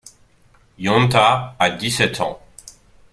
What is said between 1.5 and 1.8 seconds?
a